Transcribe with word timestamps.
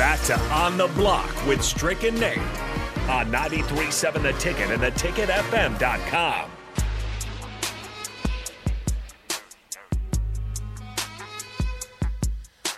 back 0.00 0.22
to 0.22 0.34
On 0.54 0.78
the 0.78 0.86
Block 0.94 1.30
with 1.46 1.62
Strick 1.62 2.04
and 2.04 2.18
Nate 2.18 2.38
on 3.10 3.30
93.7 3.30 4.22
The 4.22 4.32
Ticket 4.38 4.70
and 4.70 4.80
theticketfm.com. 4.80 6.50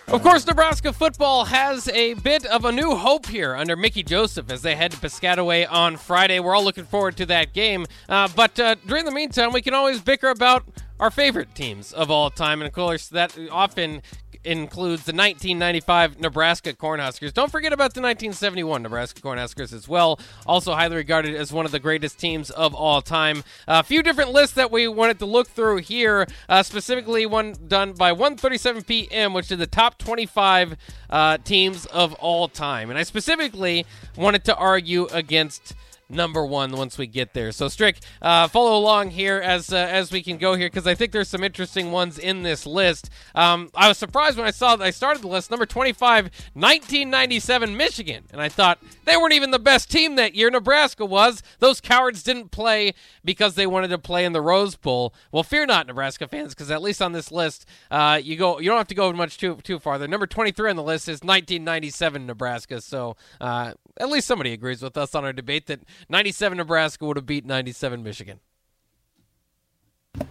Of 0.09 0.21
course, 0.21 0.45
Nebraska 0.45 0.91
football 0.91 1.45
has 1.45 1.87
a 1.87 2.15
bit 2.15 2.45
of 2.45 2.65
a 2.65 2.73
new 2.73 2.93
hope 2.93 3.27
here 3.27 3.55
under 3.55 3.77
Mickey 3.77 4.03
Joseph 4.03 4.51
as 4.51 4.61
they 4.61 4.75
head 4.75 4.91
to 4.91 4.97
Piscataway 4.97 5.65
on 5.71 5.95
Friday. 5.95 6.41
We're 6.41 6.53
all 6.53 6.65
looking 6.65 6.83
forward 6.83 7.15
to 7.17 7.25
that 7.27 7.53
game. 7.53 7.85
Uh, 8.09 8.27
but 8.35 8.59
uh, 8.59 8.75
during 8.85 9.05
the 9.05 9.11
meantime, 9.11 9.53
we 9.53 9.61
can 9.61 9.73
always 9.73 10.01
bicker 10.01 10.27
about 10.27 10.65
our 10.99 11.09
favorite 11.09 11.55
teams 11.55 11.93
of 11.93 12.11
all 12.11 12.29
time. 12.29 12.61
And 12.61 12.67
of 12.67 12.73
course, 12.73 13.07
that 13.07 13.37
often 13.49 14.01
includes 14.43 15.03
the 15.03 15.13
1995 15.13 16.19
Nebraska 16.19 16.73
Cornhuskers. 16.73 17.33
Don't 17.33 17.51
forget 17.51 17.73
about 17.73 17.93
the 17.93 18.01
1971 18.01 18.83
Nebraska 18.83 19.21
Cornhuskers 19.21 19.73
as 19.73 19.87
well. 19.87 20.19
Also 20.45 20.73
highly 20.73 20.95
regarded 20.95 21.35
as 21.35 21.51
one 21.51 21.65
of 21.65 21.71
the 21.71 21.79
greatest 21.79 22.19
teams 22.19 22.49
of 22.51 22.73
all 22.73 23.01
time. 23.01 23.43
A 23.67 23.83
few 23.83 24.03
different 24.03 24.31
lists 24.31 24.55
that 24.55 24.71
we 24.71 24.87
wanted 24.87 25.19
to 25.19 25.25
look 25.25 25.47
through 25.47 25.77
here, 25.77 26.27
uh, 26.49 26.63
specifically 26.63 27.25
one 27.25 27.55
done 27.67 27.93
by 27.93 28.13
1:37 28.13 28.85
p.m., 28.85 29.33
which 29.33 29.51
is 29.51 29.57
the 29.57 29.67
top 29.67 29.97
25 29.97 30.75
uh, 31.09 31.37
teams 31.39 31.85
of 31.87 32.13
all 32.15 32.47
time. 32.47 32.89
And 32.89 32.99
I 32.99 33.03
specifically 33.03 33.85
wanted 34.17 34.43
to 34.45 34.55
argue 34.55 35.05
against 35.11 35.73
number 36.13 36.45
one 36.45 36.71
once 36.71 36.97
we 36.97 37.07
get 37.07 37.33
there. 37.33 37.51
So 37.51 37.67
Strick, 37.67 37.97
uh, 38.21 38.47
follow 38.47 38.77
along 38.77 39.11
here 39.11 39.39
as 39.39 39.73
uh, 39.73 39.77
as 39.77 40.11
we 40.11 40.23
can 40.23 40.37
go 40.37 40.55
here 40.55 40.67
because 40.67 40.87
I 40.87 40.95
think 40.95 41.11
there's 41.11 41.27
some 41.27 41.43
interesting 41.43 41.91
ones 41.91 42.17
in 42.17 42.43
this 42.43 42.65
list. 42.65 43.09
Um, 43.35 43.69
I 43.75 43.87
was 43.87 43.97
surprised 43.97 44.37
when 44.37 44.47
I 44.47 44.51
saw 44.51 44.75
that 44.75 44.85
I 44.85 44.91
started 44.91 45.21
the 45.23 45.27
list. 45.27 45.51
Number 45.51 45.65
25, 45.65 46.25
1997 46.53 47.75
Michigan, 47.75 48.23
and 48.31 48.41
I 48.41 48.49
thought 48.49 48.79
they 49.05 49.17
weren't 49.17 49.33
even 49.33 49.51
the 49.51 49.59
best 49.59 49.91
team 49.91 50.15
that 50.15 50.35
year. 50.35 50.49
Nebraska 50.49 51.05
was. 51.05 51.43
Those 51.59 51.81
cowards 51.81 52.23
didn't 52.23 52.51
play 52.51 52.93
because 53.25 53.55
they 53.55 53.67
wanted 53.67 53.89
to 53.89 53.97
play 53.97 54.25
in 54.25 54.33
the 54.33 54.41
Rose 54.41 54.75
Bowl. 54.75 55.13
Well, 55.31 55.43
fear 55.43 55.65
not, 55.65 55.87
Nebraska 55.87 56.27
fans, 56.27 56.53
because 56.53 56.71
at 56.71 56.81
least 56.81 57.01
on 57.01 57.11
this 57.11 57.31
list, 57.31 57.65
uh, 57.91 58.19
you 58.23 58.37
go 58.37 58.59
you 58.59 58.69
don't 58.69 58.77
have 58.77 58.87
to 58.87 58.95
go 58.95 59.11
much 59.11 59.37
too 59.37 59.57
too 59.63 59.79
far. 59.79 59.97
The 59.97 60.07
Number 60.07 60.27
23 60.27 60.69
on 60.69 60.75
the 60.75 60.83
list 60.83 61.07
is 61.07 61.21
1997 61.23 62.27
Nebraska. 62.27 62.81
So 62.81 63.17
uh, 63.41 63.73
at 63.97 64.09
least 64.09 64.27
somebody 64.27 64.53
agrees 64.53 64.83
with 64.83 64.95
us 64.95 65.15
on 65.15 65.25
our 65.25 65.33
debate 65.33 65.65
that 65.67 65.79
97 66.09 66.57
Nebraska 66.57 67.05
would 67.05 67.17
have 67.17 67.25
beat 67.25 67.45
97 67.45 68.03
Michigan. 68.03 68.39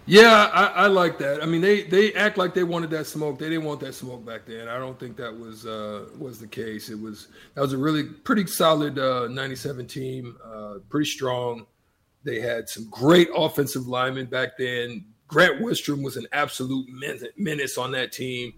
Yeah, 0.05 0.49
I, 0.53 0.65
I, 0.65 0.87
like 0.87 1.17
that. 1.19 1.43
I 1.43 1.45
mean, 1.45 1.59
they 1.59 1.83
they 1.83 2.13
act 2.13 2.37
like 2.37 2.53
they 2.53 2.63
wanted 2.63 2.89
that 2.91 3.05
smoke. 3.05 3.37
They 3.37 3.49
didn't 3.49 3.65
want 3.65 3.81
that 3.81 3.93
smoke 3.93 4.25
back 4.25 4.45
then. 4.45 4.69
I 4.69 4.77
don't 4.77 4.97
think 4.97 5.17
that 5.17 5.37
was 5.37 5.65
uh, 5.65 6.05
was 6.17 6.39
the 6.39 6.47
case. 6.47 6.89
It 6.89 6.99
was 6.99 7.27
that 7.53 7.61
was 7.61 7.73
a 7.73 7.77
really 7.77 8.03
pretty 8.03 8.47
solid 8.47 8.97
uh, 8.97 9.27
97 9.27 9.85
team, 9.87 10.37
uh, 10.43 10.75
pretty 10.89 11.09
strong. 11.09 11.65
They 12.23 12.39
had 12.39 12.69
some 12.69 12.89
great 12.89 13.29
offensive 13.35 13.87
linemen 13.87 14.27
back 14.27 14.57
then. 14.57 15.05
Grant 15.27 15.59
Wistrom 15.59 16.01
was 16.01 16.15
an 16.15 16.27
absolute 16.31 16.87
menace 17.35 17.77
on 17.77 17.91
that 17.91 18.13
team. 18.13 18.53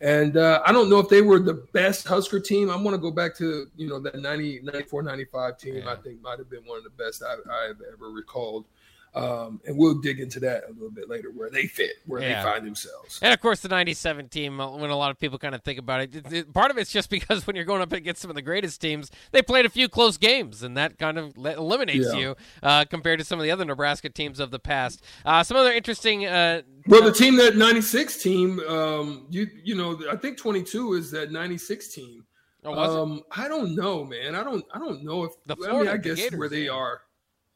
And 0.00 0.36
uh, 0.36 0.62
I 0.66 0.72
don't 0.72 0.90
know 0.90 0.98
if 0.98 1.08
they 1.08 1.22
were 1.22 1.38
the 1.38 1.66
best 1.72 2.06
Husker 2.06 2.38
team. 2.38 2.70
I 2.70 2.76
want 2.76 2.94
to 2.94 2.98
go 2.98 3.10
back 3.10 3.34
to, 3.36 3.66
you 3.76 3.88
know, 3.88 3.98
that 4.00 4.14
90, 4.20 4.60
94, 4.62 5.02
95 5.02 5.58
team. 5.58 5.76
Yeah. 5.76 5.92
I 5.92 5.96
think 5.96 6.20
might 6.20 6.38
have 6.38 6.50
been 6.50 6.64
one 6.66 6.78
of 6.78 6.84
the 6.84 6.90
best 6.90 7.22
I, 7.22 7.34
I've 7.34 7.80
ever 7.92 8.10
recalled. 8.10 8.66
Um, 9.16 9.62
and 9.66 9.78
we'll 9.78 9.94
dig 9.94 10.20
into 10.20 10.38
that 10.40 10.64
a 10.68 10.72
little 10.74 10.90
bit 10.90 11.08
later, 11.08 11.30
where 11.34 11.48
they 11.48 11.66
fit, 11.66 11.92
where 12.04 12.20
yeah. 12.20 12.42
they 12.42 12.50
find 12.50 12.66
themselves. 12.66 13.18
And 13.22 13.32
of 13.32 13.40
course, 13.40 13.60
the 13.60 13.68
'97 13.68 14.28
team. 14.28 14.60
Uh, 14.60 14.76
when 14.76 14.90
a 14.90 14.96
lot 14.96 15.10
of 15.10 15.18
people 15.18 15.38
kind 15.38 15.54
of 15.54 15.62
think 15.62 15.78
about 15.78 16.02
it, 16.02 16.16
it, 16.16 16.32
it, 16.32 16.52
part 16.52 16.70
of 16.70 16.76
it's 16.76 16.92
just 16.92 17.08
because 17.08 17.46
when 17.46 17.56
you're 17.56 17.64
going 17.64 17.80
up 17.80 17.92
against 17.92 18.20
some 18.20 18.30
of 18.30 18.34
the 18.34 18.42
greatest 18.42 18.78
teams, 18.78 19.10
they 19.32 19.40
played 19.40 19.64
a 19.64 19.70
few 19.70 19.88
close 19.88 20.18
games, 20.18 20.62
and 20.62 20.76
that 20.76 20.98
kind 20.98 21.16
of 21.16 21.34
eliminates 21.38 22.12
yeah. 22.12 22.18
you 22.18 22.36
uh, 22.62 22.84
compared 22.84 23.18
to 23.18 23.24
some 23.24 23.38
of 23.38 23.42
the 23.42 23.50
other 23.50 23.64
Nebraska 23.64 24.10
teams 24.10 24.38
of 24.38 24.50
the 24.50 24.58
past. 24.58 25.02
Uh, 25.24 25.42
some 25.42 25.56
other 25.56 25.72
interesting. 25.72 26.26
Uh, 26.26 26.60
well, 26.86 27.02
the 27.02 27.10
team 27.10 27.36
that 27.36 27.56
'96 27.56 28.22
team, 28.22 28.60
um, 28.68 29.26
you 29.30 29.48
you 29.64 29.74
know, 29.74 29.98
I 30.10 30.16
think 30.16 30.36
22 30.36 30.92
is 30.92 31.10
that 31.12 31.32
'96 31.32 31.88
team. 31.88 32.26
Oh, 32.66 33.02
um, 33.02 33.22
I 33.30 33.48
don't 33.48 33.74
know, 33.74 34.04
man. 34.04 34.34
I 34.34 34.44
don't. 34.44 34.64
I 34.74 34.78
don't 34.78 35.04
know 35.04 35.24
if 35.24 35.32
the 35.46 35.56
Florida 35.56 35.78
I, 35.78 35.82
mean, 35.84 35.88
I 35.88 35.96
guess 35.96 36.16
Gators, 36.16 36.38
where 36.38 36.48
they 36.50 36.68
are. 36.68 37.00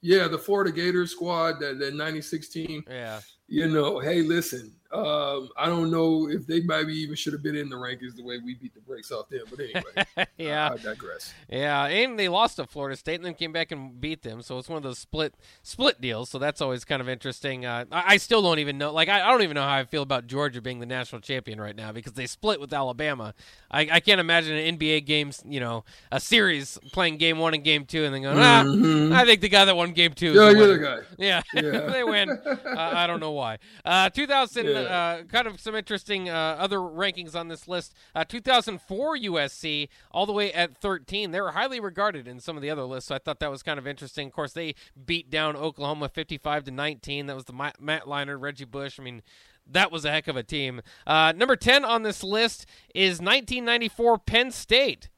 Yeah, 0.02 0.28
the 0.28 0.38
Florida 0.38 0.72
Gators 0.72 1.12
squad, 1.12 1.60
that, 1.60 1.78
that 1.78 1.94
96 1.94 2.48
team. 2.48 2.84
Yeah. 2.88 3.20
You 3.48 3.68
know, 3.68 3.98
hey, 3.98 4.22
listen, 4.22 4.72
um, 4.92 5.50
I 5.56 5.66
don't 5.66 5.90
know 5.90 6.28
if 6.28 6.46
they 6.46 6.60
maybe 6.60 6.94
even 6.94 7.14
should 7.14 7.32
have 7.32 7.42
been 7.42 7.54
in 7.54 7.68
the 7.68 7.76
rankings 7.76 8.16
the 8.16 8.24
way 8.24 8.38
we 8.38 8.54
beat 8.54 8.74
the 8.74 8.80
brakes 8.80 9.12
off 9.12 9.28
them. 9.28 9.42
But 9.48 9.60
anyway, 9.60 10.26
yeah, 10.38 10.68
I, 10.68 10.74
I 10.74 10.76
digress. 10.78 11.32
Yeah, 11.48 11.86
and 11.86 12.18
they 12.18 12.28
lost 12.28 12.56
to 12.56 12.66
Florida 12.66 12.96
State 12.96 13.16
and 13.16 13.24
then 13.24 13.34
came 13.34 13.52
back 13.52 13.70
and 13.70 14.00
beat 14.00 14.22
them. 14.22 14.42
So 14.42 14.58
it's 14.58 14.68
one 14.68 14.76
of 14.78 14.82
those 14.82 14.98
split 14.98 15.34
split 15.62 16.00
deals. 16.00 16.30
So 16.30 16.40
that's 16.40 16.60
always 16.60 16.84
kind 16.84 17.00
of 17.00 17.08
interesting. 17.08 17.64
Uh, 17.64 17.84
I, 17.92 18.14
I, 18.14 18.16
still 18.16 18.42
don't 18.42 18.58
even 18.58 18.78
know. 18.78 18.92
Like 18.92 19.08
I, 19.08 19.20
I, 19.22 19.30
don't 19.30 19.42
even 19.42 19.54
know 19.54 19.62
how 19.62 19.76
I 19.76 19.84
feel 19.84 20.02
about 20.02 20.26
Georgia 20.26 20.60
being 20.60 20.80
the 20.80 20.86
national 20.86 21.20
champion 21.20 21.60
right 21.60 21.76
now 21.76 21.92
because 21.92 22.14
they 22.14 22.26
split 22.26 22.60
with 22.60 22.72
Alabama. 22.72 23.34
I, 23.70 23.88
I 23.92 24.00
can't 24.00 24.20
imagine 24.20 24.56
an 24.56 24.76
NBA 24.76 25.06
games, 25.06 25.40
you 25.46 25.60
know, 25.60 25.84
a 26.10 26.18
series 26.18 26.78
playing 26.92 27.18
game 27.18 27.38
one 27.38 27.54
and 27.54 27.62
game 27.62 27.84
two, 27.84 28.04
and 28.04 28.12
then 28.12 28.22
going, 28.22 28.38
ah, 28.38 28.64
mm-hmm. 28.64 29.12
I 29.12 29.24
think 29.24 29.40
the 29.40 29.48
guy 29.48 29.64
that 29.64 29.76
won 29.76 29.92
game 29.92 30.14
two. 30.14 30.32
Yeah, 30.32 30.50
you're 30.50 30.66
the 30.66 30.78
guy. 30.78 30.98
Yeah, 31.16 31.42
yeah. 31.54 31.90
they 31.92 32.02
win. 32.02 32.30
Uh, 32.30 32.56
I 32.76 33.06
don't 33.06 33.20
know 33.20 33.32
why. 33.32 33.58
Uh, 33.84 34.10
2000, 34.10 34.66
yeah. 34.79 34.79
Uh, 34.86 35.22
kind 35.24 35.46
of 35.46 35.60
some 35.60 35.74
interesting 35.74 36.28
uh, 36.28 36.56
other 36.58 36.78
rankings 36.78 37.34
on 37.34 37.48
this 37.48 37.68
list. 37.68 37.94
Uh, 38.14 38.24
2004 38.24 39.16
USC, 39.16 39.88
all 40.10 40.26
the 40.26 40.32
way 40.32 40.52
at 40.52 40.76
13. 40.76 41.30
They 41.30 41.40
were 41.40 41.52
highly 41.52 41.80
regarded 41.80 42.26
in 42.28 42.40
some 42.40 42.56
of 42.56 42.62
the 42.62 42.70
other 42.70 42.84
lists, 42.84 43.08
so 43.08 43.14
I 43.14 43.18
thought 43.18 43.40
that 43.40 43.50
was 43.50 43.62
kind 43.62 43.78
of 43.78 43.86
interesting. 43.86 44.28
Of 44.28 44.32
course, 44.32 44.52
they 44.52 44.74
beat 45.06 45.30
down 45.30 45.56
Oklahoma 45.56 46.08
55 46.08 46.64
to 46.64 46.70
19. 46.70 47.26
That 47.26 47.36
was 47.36 47.44
the 47.44 47.52
Matt 47.52 48.04
Leinart, 48.04 48.40
Reggie 48.40 48.64
Bush. 48.64 48.98
I 48.98 49.02
mean, 49.02 49.22
that 49.66 49.92
was 49.92 50.04
a 50.04 50.10
heck 50.10 50.28
of 50.28 50.36
a 50.36 50.42
team. 50.42 50.82
Uh, 51.06 51.32
number 51.36 51.56
10 51.56 51.84
on 51.84 52.02
this 52.02 52.22
list 52.22 52.66
is 52.94 53.20
1994 53.20 54.18
Penn 54.18 54.50
State. 54.50 55.08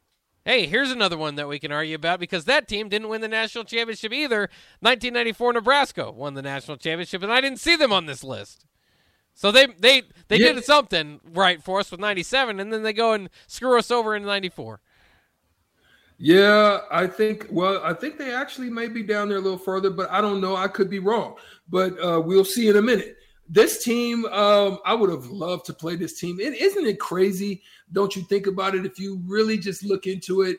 Hey, 0.44 0.66
here's 0.66 0.90
another 0.90 1.16
one 1.16 1.36
that 1.36 1.46
we 1.46 1.60
can 1.60 1.70
argue 1.70 1.94
about 1.94 2.18
because 2.18 2.46
that 2.46 2.66
team 2.66 2.88
didn't 2.88 3.08
win 3.08 3.20
the 3.20 3.28
national 3.28 3.62
championship 3.62 4.12
either. 4.12 4.48
1994 4.80 5.52
Nebraska 5.52 6.10
won 6.10 6.34
the 6.34 6.42
national 6.42 6.78
championship, 6.78 7.22
and 7.22 7.32
I 7.32 7.40
didn't 7.40 7.60
see 7.60 7.76
them 7.76 7.92
on 7.92 8.06
this 8.06 8.24
list. 8.24 8.66
So 9.34 9.50
they 9.50 9.66
they 9.66 10.02
they 10.28 10.38
yeah. 10.38 10.52
did 10.52 10.64
something 10.64 11.20
right 11.24 11.62
for 11.62 11.80
us 11.80 11.90
with 11.90 12.00
97 12.00 12.60
and 12.60 12.72
then 12.72 12.82
they 12.82 12.92
go 12.92 13.12
and 13.12 13.28
screw 13.46 13.78
us 13.78 13.90
over 13.90 14.14
in 14.14 14.24
94. 14.24 14.80
Yeah, 16.18 16.80
I 16.90 17.08
think 17.08 17.48
well, 17.50 17.82
I 17.82 17.94
think 17.94 18.18
they 18.18 18.32
actually 18.32 18.70
may 18.70 18.86
be 18.88 19.02
down 19.02 19.28
there 19.28 19.38
a 19.38 19.40
little 19.40 19.58
further, 19.58 19.90
but 19.90 20.08
I 20.10 20.20
don't 20.20 20.40
know. 20.40 20.54
I 20.54 20.68
could 20.68 20.88
be 20.88 21.00
wrong. 21.00 21.34
But 21.68 21.98
uh, 22.00 22.20
we'll 22.20 22.44
see 22.44 22.68
in 22.68 22.76
a 22.76 22.82
minute. 22.82 23.16
This 23.48 23.82
team, 23.82 24.24
um, 24.26 24.78
I 24.84 24.94
would 24.94 25.10
have 25.10 25.26
loved 25.26 25.66
to 25.66 25.74
play 25.74 25.96
this 25.96 26.20
team. 26.20 26.38
is 26.38 26.54
isn't 26.54 26.86
it 26.86 27.00
crazy? 27.00 27.62
Don't 27.90 28.14
you 28.14 28.22
think 28.22 28.46
about 28.46 28.76
it? 28.76 28.86
If 28.86 29.00
you 29.00 29.20
really 29.26 29.58
just 29.58 29.82
look 29.82 30.06
into 30.06 30.42
it, 30.42 30.58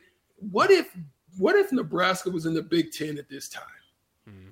what 0.52 0.70
if 0.70 0.94
what 1.38 1.56
if 1.56 1.72
Nebraska 1.72 2.30
was 2.30 2.46
in 2.46 2.54
the 2.54 2.62
Big 2.62 2.92
Ten 2.92 3.18
at 3.18 3.30
this 3.30 3.48
time? 3.48 3.64
Mm-hmm. 4.30 4.50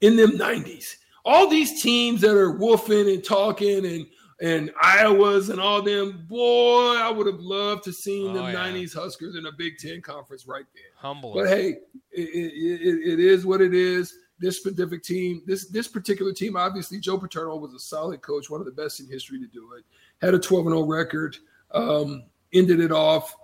In 0.00 0.16
them 0.16 0.30
90s 0.38 0.96
all 1.28 1.46
these 1.46 1.82
teams 1.82 2.22
that 2.22 2.34
are 2.34 2.54
woofing 2.54 3.12
and 3.12 3.22
talking 3.22 3.84
and 3.84 4.06
and 4.40 4.70
Iowas 4.82 5.50
and 5.50 5.60
all 5.60 5.82
them, 5.82 6.24
boy, 6.28 6.94
I 6.96 7.10
would 7.10 7.26
have 7.26 7.40
loved 7.40 7.82
to 7.84 7.92
seen 7.92 8.30
oh, 8.30 8.34
them 8.34 8.52
yeah. 8.52 8.68
90s 8.68 8.94
Huskers 8.94 9.34
in 9.34 9.46
a 9.46 9.52
Big 9.52 9.78
Ten 9.78 10.00
conference 10.00 10.46
right 10.46 10.64
there. 10.74 10.84
Humble. 10.96 11.34
But 11.34 11.48
hey, 11.48 11.78
it, 12.12 12.22
it, 12.22 13.14
it 13.14 13.20
is 13.20 13.44
what 13.44 13.60
it 13.60 13.74
is. 13.74 14.14
This 14.38 14.58
specific 14.58 15.02
team, 15.02 15.42
this 15.44 15.68
this 15.68 15.88
particular 15.88 16.32
team, 16.32 16.56
obviously, 16.56 17.00
Joe 17.00 17.18
Paterno 17.18 17.56
was 17.56 17.74
a 17.74 17.80
solid 17.80 18.22
coach, 18.22 18.48
one 18.48 18.60
of 18.60 18.66
the 18.66 18.72
best 18.72 19.00
in 19.00 19.08
history 19.08 19.40
to 19.40 19.48
do 19.48 19.72
it. 19.76 19.84
Had 20.24 20.34
a 20.34 20.38
12 20.38 20.66
0 20.66 20.82
record, 20.84 21.36
um, 21.72 22.22
ended 22.52 22.80
it 22.80 22.92
off 22.92 23.34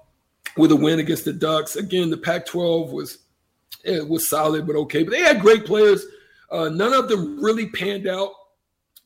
with 0.56 0.70
a 0.70 0.76
win 0.76 1.00
against 1.00 1.24
the 1.24 1.32
Ducks. 1.32 1.74
Again, 1.74 2.10
the 2.10 2.16
Pac 2.16 2.46
12 2.46 2.92
was 2.92 3.18
it 3.82 4.08
was 4.08 4.28
solid, 4.28 4.66
but 4.66 4.76
okay. 4.76 5.02
But 5.02 5.10
they 5.10 5.20
had 5.20 5.40
great 5.40 5.66
players 5.66 6.06
uh, 6.50 6.68
none 6.68 6.92
of 6.92 7.08
them 7.08 7.42
really 7.42 7.68
panned 7.68 8.06
out 8.06 8.30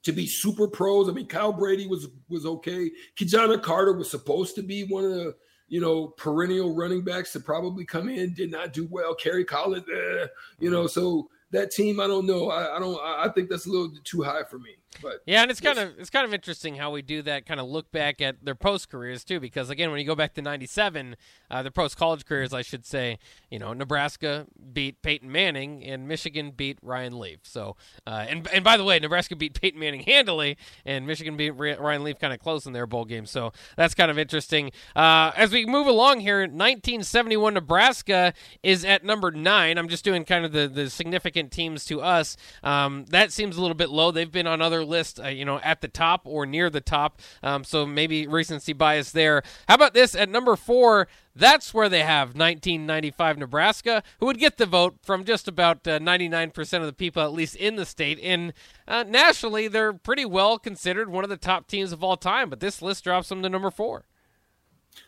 to 0.02 0.12
be 0.12 0.26
super 0.26 0.69
pros. 0.69 1.08
I 1.08 1.12
mean, 1.12 1.26
Kyle 1.26 1.52
Brady 1.52 1.87
was 1.87 2.08
was 2.29 2.46
okay. 2.46 2.90
Ki-Jana 3.17 3.58
Carter 3.58 3.93
was 3.93 4.11
supposed 4.11 4.55
to 4.56 4.62
be 4.62 4.85
one 4.85 5.05
of 5.05 5.11
the 5.11 5.37
you 5.69 5.81
know 5.81 6.08
perennial 6.08 6.75
running 6.75 7.02
backs 7.02 7.32
to 7.32 7.40
probably 7.40 7.85
come 7.85 8.08
in, 8.08 8.35
did 8.35 8.50
not 8.50 8.73
do 8.73 8.87
well. 8.90 9.14
Kerry 9.14 9.44
Collins, 9.44 9.87
eh, 9.93 10.26
you 10.61 10.70
know, 10.70 10.87
so 10.87 11.29
that 11.50 11.70
team, 11.70 12.00
I 12.00 12.06
don't 12.06 12.26
know. 12.26 12.50
I, 12.50 12.76
I 12.76 12.78
don't. 12.78 12.98
I 13.00 13.28
think 13.28 13.48
that's 13.48 13.66
a 13.66 13.70
little 13.70 13.90
too 14.04 14.22
high 14.22 14.44
for 14.44 14.58
me. 14.58 14.76
But 15.02 15.22
yeah, 15.26 15.42
and 15.42 15.50
it's 15.50 15.60
kind 15.60 15.78
of 15.78 15.98
it's 15.98 16.10
kind 16.10 16.26
of 16.26 16.34
interesting 16.34 16.74
how 16.74 16.90
we 16.90 17.02
do 17.02 17.22
that 17.22 17.46
kind 17.46 17.60
of 17.60 17.68
look 17.68 17.92
back 17.92 18.20
at 18.20 18.44
their 18.44 18.54
post 18.54 18.88
careers 18.88 19.22
too, 19.22 19.38
because 19.38 19.70
again, 19.70 19.90
when 19.90 20.00
you 20.00 20.06
go 20.06 20.14
back 20.14 20.34
to 20.34 20.42
'97, 20.42 21.14
uh, 21.50 21.62
their 21.62 21.70
post 21.70 21.96
college 21.96 22.24
careers, 22.24 22.52
I 22.52 22.62
should 22.62 22.84
say, 22.84 23.18
you 23.50 23.58
know, 23.58 23.72
Nebraska 23.72 24.46
beat 24.72 25.00
Peyton 25.02 25.30
Manning 25.30 25.84
and 25.84 26.08
Michigan 26.08 26.50
beat 26.50 26.78
Ryan 26.82 27.18
Leaf. 27.18 27.40
So, 27.42 27.76
uh, 28.06 28.26
and 28.28 28.48
and 28.48 28.64
by 28.64 28.76
the 28.76 28.84
way, 28.84 28.98
Nebraska 28.98 29.36
beat 29.36 29.60
Peyton 29.60 29.78
Manning 29.78 30.00
handily, 30.00 30.56
and 30.84 31.06
Michigan 31.06 31.36
beat 31.36 31.50
Ryan 31.50 32.02
Leaf 32.02 32.18
kind 32.18 32.32
of 32.32 32.40
close 32.40 32.66
in 32.66 32.72
their 32.72 32.86
bowl 32.86 33.04
game. 33.04 33.26
So 33.26 33.52
that's 33.76 33.94
kind 33.94 34.10
of 34.10 34.18
interesting. 34.18 34.72
Uh, 34.96 35.32
as 35.36 35.52
we 35.52 35.66
move 35.66 35.86
along 35.86 36.20
here, 36.20 36.40
1971 36.40 37.54
Nebraska 37.54 38.32
is 38.62 38.84
at 38.84 39.04
number 39.04 39.30
nine. 39.30 39.78
I'm 39.78 39.88
just 39.88 40.04
doing 40.04 40.24
kind 40.24 40.44
of 40.44 40.52
the 40.52 40.66
the 40.66 40.90
significant 40.90 41.38
teams 41.46 41.85
to 41.87 42.00
us. 42.00 42.37
Um, 42.64 43.05
that 43.11 43.31
seems 43.31 43.56
a 43.56 43.61
little 43.61 43.76
bit 43.76 43.90
low. 43.90 44.11
They've 44.11 44.31
been 44.31 44.49
on 44.49 44.61
other 44.61 44.85
lists, 44.85 45.20
uh, 45.20 45.29
you 45.29 45.44
know, 45.44 45.61
at 45.61 45.81
the 45.81 45.88
top 45.88 46.23
or 46.25 46.44
near 46.46 46.70
the 46.70 46.81
top. 46.81 47.20
Um, 47.43 47.62
so 47.62 47.87
maybe 47.87 48.26
recency 48.26 48.73
bias 48.73 49.12
there. 49.12 49.43
How 49.69 49.76
about 49.76 49.94
this 49.94 50.14
at 50.14 50.29
number 50.29 50.56
four? 50.56 51.06
That's 51.38 51.73
where 51.73 51.88
they 51.88 52.02
have 52.02 52.29
1995 52.31 53.38
Nebraska, 53.38 54.02
who 54.19 54.26
would 54.26 54.38
get 54.38 54.56
the 54.56 54.67
vote 54.67 54.96
from 55.02 55.25
just 55.25 55.46
about 55.46 55.87
uh, 55.87 56.00
99% 56.00 56.81
of 56.81 56.87
the 56.87 56.93
people, 56.93 57.23
at 57.23 57.32
least 57.32 57.55
in 57.55 57.76
the 57.76 57.87
state. 57.87 58.19
And 58.20 58.52
uh, 58.88 59.05
nationally, 59.06 59.69
they're 59.69 59.93
pretty 59.93 60.25
well 60.25 60.58
considered 60.58 61.08
one 61.08 61.23
of 61.23 61.31
the 61.31 61.37
top 61.37 61.69
teams 61.69 61.93
of 61.93 62.02
all 62.02 62.17
time. 62.17 62.50
But 62.50 62.58
this 62.58 62.82
list 62.82 63.05
drops 63.05 63.29
them 63.29 63.43
to 63.43 63.49
number 63.49 63.70
four. 63.70 64.05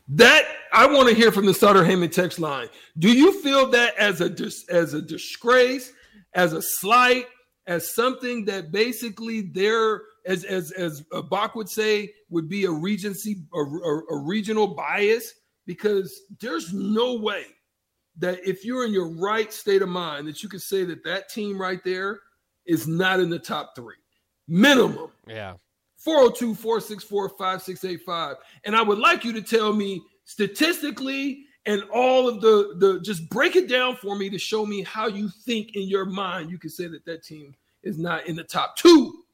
That 0.08 0.44
I 0.72 0.86
want 0.86 1.08
to 1.08 1.14
hear 1.14 1.32
from 1.32 1.46
the 1.46 1.54
Sutter 1.54 1.82
Heyman 1.82 2.12
text 2.12 2.38
line. 2.38 2.68
Do 2.98 3.12
you 3.12 3.40
feel 3.42 3.70
that 3.70 3.96
as 3.96 4.20
a 4.20 4.34
as 4.72 4.94
a 4.94 5.02
disgrace, 5.02 5.92
as 6.34 6.52
a 6.52 6.62
slight, 6.62 7.26
as 7.66 7.94
something 7.94 8.44
that 8.46 8.72
basically 8.72 9.42
they're 9.42 10.02
as 10.26 10.44
as 10.44 10.70
as 10.72 11.02
Bach 11.28 11.54
would 11.54 11.68
say 11.68 12.12
would 12.28 12.48
be 12.48 12.64
a 12.64 12.70
regency 12.70 13.42
a, 13.54 13.58
a, 13.58 14.02
a 14.10 14.16
regional 14.18 14.66
bias 14.66 15.32
because 15.66 16.12
there's 16.40 16.72
no 16.72 17.14
way 17.14 17.44
that 18.18 18.38
if 18.46 18.64
you're 18.64 18.84
in 18.84 18.92
your 18.92 19.08
right 19.08 19.52
state 19.52 19.82
of 19.82 19.88
mind 19.88 20.26
that 20.26 20.42
you 20.42 20.48
could 20.48 20.62
say 20.62 20.84
that 20.84 21.04
that 21.04 21.28
team 21.28 21.60
right 21.60 21.82
there 21.84 22.20
is 22.66 22.86
not 22.86 23.20
in 23.20 23.30
the 23.30 23.38
top 23.38 23.74
three. 23.74 23.96
Minimum. 24.48 25.10
Yeah. 25.26 25.54
402 25.98 26.54
464 26.54 27.28
5685 27.30 28.36
and 28.64 28.74
i 28.74 28.80
would 28.80 28.98
like 28.98 29.22
you 29.22 29.34
to 29.34 29.42
tell 29.42 29.74
me 29.74 30.02
statistically 30.24 31.44
and 31.66 31.82
all 31.92 32.28
of 32.28 32.40
the 32.40 32.74
the 32.78 33.00
just 33.00 33.28
break 33.28 33.56
it 33.56 33.68
down 33.68 33.96
for 33.96 34.16
me 34.16 34.30
to 34.30 34.38
show 34.38 34.64
me 34.64 34.82
how 34.82 35.06
you 35.06 35.28
think 35.28 35.76
in 35.76 35.88
your 35.88 36.04
mind 36.04 36.50
you 36.50 36.58
can 36.58 36.70
say 36.70 36.86
that 36.86 37.04
that 37.04 37.22
team 37.22 37.54
is 37.82 37.98
not 37.98 38.26
in 38.26 38.36
the 38.36 38.44
top 38.44 38.76
two 38.76 39.24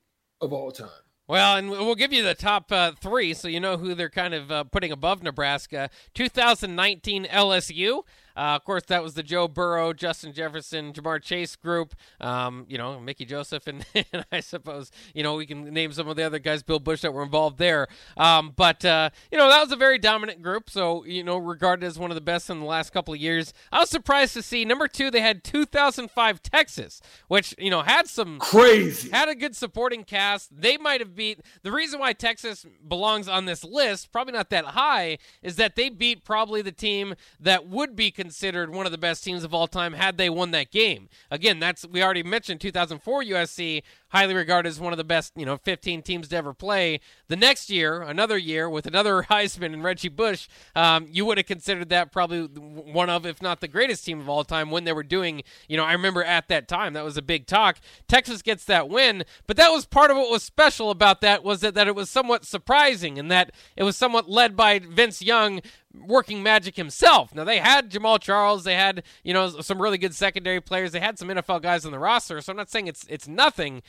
of 0.40 0.52
all 0.52 0.70
time. 0.70 0.88
Well, 1.28 1.56
and 1.56 1.70
we'll 1.70 1.96
give 1.96 2.12
you 2.12 2.22
the 2.22 2.34
top 2.34 2.70
uh, 2.70 2.92
three 2.92 3.34
so 3.34 3.48
you 3.48 3.58
know 3.58 3.76
who 3.76 3.94
they're 3.94 4.08
kind 4.08 4.32
of 4.32 4.52
uh, 4.52 4.64
putting 4.64 4.92
above 4.92 5.22
Nebraska. 5.22 5.90
2019 6.14 7.24
LSU. 7.24 8.02
Uh, 8.36 8.54
of 8.54 8.64
course, 8.64 8.82
that 8.88 9.02
was 9.02 9.14
the 9.14 9.22
Joe 9.22 9.48
Burrow, 9.48 9.92
Justin 9.94 10.32
Jefferson, 10.32 10.92
Ja'Marr 10.92 11.22
Chase 11.22 11.56
group. 11.56 11.94
Um, 12.20 12.66
you 12.68 12.76
know, 12.76 13.00
Mickey 13.00 13.24
Joseph, 13.24 13.66
and, 13.66 13.84
and, 13.94 14.26
I 14.30 14.40
suppose 14.40 14.90
you 15.14 15.22
know 15.22 15.36
we 15.36 15.46
can 15.46 15.72
name 15.72 15.92
some 15.92 16.08
of 16.08 16.16
the 16.16 16.22
other 16.22 16.38
guys, 16.38 16.62
Bill 16.62 16.78
Busch, 16.78 17.00
that 17.00 17.14
were 17.14 17.22
involved 17.22 17.58
there. 17.58 17.88
Um, 18.16 18.52
but 18.54 18.84
uh, 18.84 19.10
you 19.32 19.38
know, 19.38 19.48
that 19.48 19.62
was 19.62 19.72
a 19.72 19.76
very 19.76 19.98
dominant 19.98 20.42
group. 20.42 20.68
So 20.68 21.04
you 21.04 21.24
know, 21.24 21.38
regarded 21.38 21.86
as 21.86 21.98
one 21.98 22.10
of 22.10 22.14
the 22.14 22.20
best 22.20 22.50
in 22.50 22.60
the 22.60 22.66
last 22.66 22.92
couple 22.92 23.14
of 23.14 23.20
years. 23.20 23.54
I 23.72 23.80
was 23.80 23.90
surprised 23.90 24.34
to 24.34 24.42
see 24.42 24.64
number 24.64 24.88
two. 24.88 25.10
They 25.10 25.20
had 25.20 25.42
2005 25.42 26.42
Texas, 26.42 27.00
which 27.28 27.54
you 27.58 27.70
know 27.70 27.82
had 27.82 28.06
some 28.06 28.38
crazy, 28.38 29.08
had 29.10 29.30
a 29.30 29.34
good 29.34 29.56
supporting 29.56 30.04
cast. 30.04 30.60
They 30.60 30.76
might 30.76 31.00
have 31.00 31.14
beat 31.14 31.40
the 31.62 31.72
reason 31.72 32.00
why 32.00 32.12
Texas 32.12 32.66
belongs 32.86 33.28
on 33.28 33.46
this 33.46 33.64
list, 33.64 34.12
probably 34.12 34.34
not 34.34 34.50
that 34.50 34.66
high, 34.66 35.16
is 35.42 35.56
that 35.56 35.74
they 35.74 35.88
beat 35.88 36.24
probably 36.24 36.60
the 36.60 36.72
team 36.72 37.14
that 37.40 37.66
would 37.66 37.96
be. 37.96 38.10
Considered 38.10 38.25
considered 38.26 38.74
one 38.74 38.86
of 38.86 38.92
the 38.92 38.98
best 38.98 39.22
teams 39.22 39.44
of 39.44 39.54
all 39.54 39.68
time 39.68 39.92
had 39.92 40.18
they 40.18 40.28
won 40.28 40.50
that 40.50 40.72
game. 40.72 41.08
Again, 41.30 41.60
that's 41.60 41.86
we 41.86 42.02
already 42.02 42.24
mentioned 42.24 42.60
2004 42.60 43.22
USC 43.22 43.84
highly 44.08 44.34
regarded 44.34 44.68
as 44.68 44.80
one 44.80 44.92
of 44.92 44.96
the 44.96 45.04
best, 45.04 45.32
you 45.36 45.44
know, 45.44 45.56
15 45.56 46.02
teams 46.02 46.28
to 46.28 46.36
ever 46.36 46.54
play. 46.54 47.00
The 47.28 47.36
next 47.36 47.70
year, 47.70 48.02
another 48.02 48.38
year 48.38 48.68
with 48.68 48.86
another 48.86 49.22
Heisman 49.30 49.72
and 49.72 49.82
Reggie 49.82 50.08
Bush, 50.08 50.48
um, 50.74 51.06
you 51.10 51.24
would 51.24 51.38
have 51.38 51.46
considered 51.46 51.88
that 51.90 52.12
probably 52.12 52.42
one 52.42 53.10
of, 53.10 53.26
if 53.26 53.42
not 53.42 53.60
the 53.60 53.68
greatest 53.68 54.04
team 54.04 54.20
of 54.20 54.28
all 54.28 54.44
time 54.44 54.70
when 54.70 54.84
they 54.84 54.92
were 54.92 55.02
doing, 55.02 55.42
you 55.68 55.76
know, 55.76 55.84
I 55.84 55.92
remember 55.92 56.22
at 56.22 56.48
that 56.48 56.68
time 56.68 56.92
that 56.94 57.04
was 57.04 57.16
a 57.16 57.22
big 57.22 57.46
talk. 57.46 57.78
Texas 58.08 58.42
gets 58.42 58.64
that 58.66 58.88
win, 58.88 59.24
but 59.46 59.56
that 59.56 59.70
was 59.70 59.86
part 59.86 60.10
of 60.10 60.16
what 60.16 60.30
was 60.30 60.42
special 60.42 60.90
about 60.90 61.20
that 61.20 61.42
was 61.42 61.60
that, 61.60 61.74
that 61.74 61.88
it 61.88 61.94
was 61.94 62.10
somewhat 62.10 62.44
surprising 62.44 63.18
and 63.18 63.30
that 63.30 63.52
it 63.76 63.82
was 63.82 63.96
somewhat 63.96 64.28
led 64.28 64.56
by 64.56 64.78
Vince 64.78 65.22
Young 65.22 65.60
working 66.04 66.42
magic 66.42 66.76
himself. 66.76 67.34
Now 67.34 67.44
they 67.44 67.58
had 67.58 67.90
Jamaal 67.90 68.20
Charles, 68.20 68.64
they 68.64 68.74
had 68.74 69.02
you 69.22 69.32
know 69.32 69.48
some 69.48 69.80
really 69.80 69.98
good 69.98 70.14
secondary 70.14 70.60
players, 70.60 70.92
they 70.92 71.00
had 71.00 71.18
some 71.18 71.28
NFL 71.28 71.62
guys 71.62 71.84
on 71.84 71.92
the 71.92 71.98
roster. 71.98 72.40
So 72.40 72.52
I'm 72.52 72.56
not 72.56 72.70
saying 72.70 72.86
it's 72.86 73.06
it's 73.08 73.28
nothing, 73.28 73.82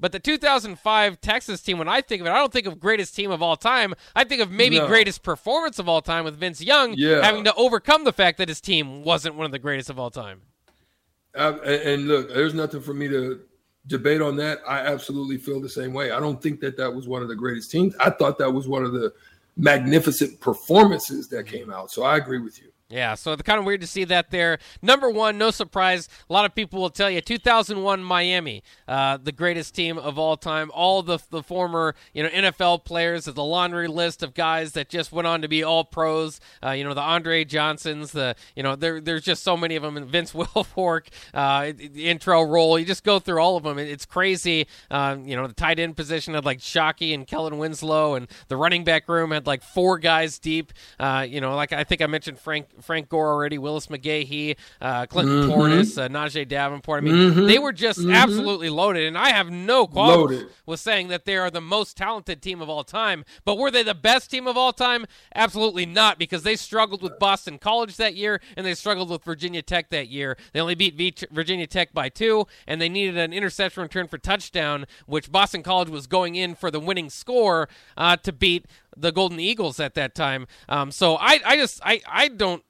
but 0.00 0.12
the 0.12 0.18
2005 0.18 1.20
Texas 1.20 1.62
team, 1.62 1.78
when 1.78 1.88
I 1.88 2.00
think 2.00 2.20
of 2.20 2.26
it, 2.26 2.30
I 2.30 2.38
don't 2.38 2.52
think 2.52 2.66
of 2.66 2.80
greatest 2.80 3.14
team 3.14 3.30
of 3.30 3.42
all 3.42 3.56
time. 3.56 3.94
I 4.14 4.24
think 4.24 4.42
of 4.42 4.50
maybe 4.50 4.78
no. 4.78 4.86
greatest 4.86 5.22
performance 5.22 5.78
of 5.78 5.88
all 5.88 6.02
time 6.02 6.24
with 6.24 6.36
Vince 6.36 6.60
Young 6.60 6.94
yeah. 6.96 7.22
having 7.22 7.44
to 7.44 7.54
overcome 7.54 8.04
the 8.04 8.12
fact 8.12 8.38
that 8.38 8.48
his 8.48 8.60
team 8.60 9.04
wasn't 9.04 9.36
one 9.36 9.46
of 9.46 9.52
the 9.52 9.58
greatest 9.58 9.90
of 9.90 9.98
all 9.98 10.10
time. 10.10 10.42
Uh, 11.34 11.58
and 11.64 12.08
look, 12.08 12.28
there's 12.28 12.54
nothing 12.54 12.80
for 12.80 12.94
me 12.94 13.08
to 13.08 13.40
debate 13.86 14.20
on 14.20 14.36
that. 14.36 14.60
I 14.66 14.80
absolutely 14.80 15.36
feel 15.36 15.60
the 15.60 15.68
same 15.68 15.92
way. 15.92 16.10
I 16.10 16.20
don't 16.20 16.42
think 16.42 16.60
that 16.60 16.76
that 16.76 16.92
was 16.92 17.06
one 17.06 17.22
of 17.22 17.28
the 17.28 17.36
greatest 17.36 17.70
teams. 17.70 17.94
I 18.00 18.10
thought 18.10 18.38
that 18.38 18.50
was 18.50 18.66
one 18.68 18.84
of 18.84 18.92
the 18.92 19.12
magnificent 19.56 20.40
performances 20.40 21.28
that 21.28 21.46
came 21.46 21.70
out. 21.70 21.90
So 21.90 22.02
I 22.02 22.16
agree 22.16 22.40
with 22.40 22.60
you. 22.60 22.70
Yeah, 22.94 23.16
so 23.16 23.32
it's 23.32 23.42
kind 23.42 23.58
of 23.58 23.64
weird 23.64 23.80
to 23.80 23.88
see 23.88 24.04
that 24.04 24.30
there. 24.30 24.60
Number 24.80 25.10
one, 25.10 25.36
no 25.36 25.50
surprise. 25.50 26.08
A 26.30 26.32
lot 26.32 26.44
of 26.44 26.54
people 26.54 26.80
will 26.80 26.90
tell 26.90 27.10
you 27.10 27.20
2001 27.20 28.04
Miami, 28.04 28.62
uh, 28.86 29.16
the 29.16 29.32
greatest 29.32 29.74
team 29.74 29.98
of 29.98 30.16
all 30.16 30.36
time. 30.36 30.70
All 30.72 31.02
the 31.02 31.18
the 31.30 31.42
former 31.42 31.96
you 32.12 32.22
know 32.22 32.28
NFL 32.28 32.84
players, 32.84 33.24
the 33.24 33.42
laundry 33.42 33.88
list 33.88 34.22
of 34.22 34.32
guys 34.32 34.74
that 34.74 34.88
just 34.88 35.10
went 35.10 35.26
on 35.26 35.42
to 35.42 35.48
be 35.48 35.64
all 35.64 35.82
pros. 35.82 36.38
Uh, 36.64 36.70
you 36.70 36.84
know 36.84 36.94
the 36.94 37.00
Andre 37.00 37.44
Johnsons, 37.44 38.12
the 38.12 38.36
you 38.54 38.62
know 38.62 38.76
there 38.76 39.00
there's 39.00 39.22
just 39.22 39.42
so 39.42 39.56
many 39.56 39.74
of 39.74 39.82
them. 39.82 39.96
And 39.96 40.06
Vince 40.06 40.32
Wilfork, 40.34 41.08
uh, 41.34 41.72
intro 41.96 42.44
role. 42.44 42.78
You 42.78 42.84
just 42.84 43.02
go 43.02 43.18
through 43.18 43.40
all 43.40 43.56
of 43.56 43.64
them. 43.64 43.76
It's 43.76 44.06
crazy. 44.06 44.68
Um, 44.92 45.26
you 45.26 45.34
know 45.34 45.48
the 45.48 45.54
tight 45.54 45.80
end 45.80 45.96
position 45.96 46.34
had 46.34 46.44
like 46.44 46.60
Shockey 46.60 47.12
and 47.12 47.26
Kellen 47.26 47.58
Winslow, 47.58 48.14
and 48.14 48.28
the 48.46 48.56
running 48.56 48.84
back 48.84 49.08
room 49.08 49.32
had 49.32 49.48
like 49.48 49.64
four 49.64 49.98
guys 49.98 50.38
deep. 50.38 50.72
Uh, 51.00 51.26
you 51.28 51.40
know, 51.40 51.56
like 51.56 51.72
I 51.72 51.82
think 51.82 52.00
I 52.00 52.06
mentioned 52.06 52.38
Frank. 52.38 52.68
Frank 52.84 53.08
Gore 53.08 53.32
already, 53.32 53.58
Willis 53.58 53.88
McGahee, 53.88 54.56
uh, 54.80 55.06
Clinton 55.06 55.42
mm-hmm. 55.42 55.50
Portis, 55.50 56.02
uh, 56.02 56.08
Najeh 56.08 56.46
Davenport. 56.46 57.02
I 57.02 57.04
mean, 57.04 57.14
mm-hmm. 57.14 57.46
they 57.46 57.58
were 57.58 57.72
just 57.72 57.98
mm-hmm. 57.98 58.12
absolutely 58.12 58.70
loaded, 58.70 59.06
and 59.06 59.18
I 59.18 59.30
have 59.30 59.50
no 59.50 59.86
qualms 59.86 60.44
with 60.66 60.80
saying 60.80 61.08
that 61.08 61.24
they 61.24 61.36
are 61.36 61.50
the 61.50 61.60
most 61.60 61.96
talented 61.96 62.42
team 62.42 62.60
of 62.60 62.68
all 62.68 62.84
time. 62.84 63.24
But 63.44 63.58
were 63.58 63.70
they 63.70 63.82
the 63.82 63.94
best 63.94 64.30
team 64.30 64.46
of 64.46 64.56
all 64.56 64.72
time? 64.72 65.06
Absolutely 65.34 65.86
not, 65.86 66.18
because 66.18 66.42
they 66.42 66.56
struggled 66.56 67.02
with 67.02 67.18
Boston 67.18 67.58
College 67.58 67.96
that 67.96 68.14
year, 68.14 68.40
and 68.56 68.66
they 68.66 68.74
struggled 68.74 69.10
with 69.10 69.24
Virginia 69.24 69.62
Tech 69.62 69.90
that 69.90 70.08
year. 70.08 70.36
They 70.52 70.60
only 70.60 70.74
beat 70.74 71.24
Virginia 71.30 71.66
Tech 71.66 71.92
by 71.92 72.08
two, 72.08 72.46
and 72.66 72.80
they 72.80 72.88
needed 72.88 73.16
an 73.16 73.32
interception 73.32 73.82
return 73.82 74.08
for 74.08 74.18
touchdown, 74.18 74.86
which 75.06 75.32
Boston 75.32 75.62
College 75.62 75.88
was 75.88 76.06
going 76.06 76.34
in 76.34 76.54
for 76.54 76.70
the 76.70 76.80
winning 76.80 77.10
score 77.10 77.68
uh, 77.96 78.16
to 78.18 78.32
beat 78.32 78.66
the 78.96 79.12
Golden 79.12 79.40
Eagles 79.40 79.80
at 79.80 79.94
that 79.94 80.14
time. 80.14 80.46
Um, 80.68 80.90
so 80.90 81.16
I, 81.16 81.40
I 81.44 81.56
just 81.56 81.80
I, 81.84 82.00
I 82.06 82.28
don't 82.28 82.62